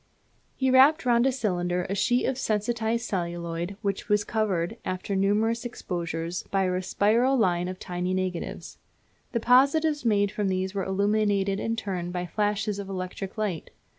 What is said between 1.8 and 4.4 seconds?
a sheet of sensitized celluloid which was